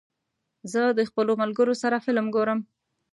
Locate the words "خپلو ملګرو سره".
1.09-2.03